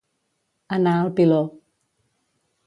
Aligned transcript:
Anar 0.77 0.93
al 1.01 1.11
piló. 1.19 1.39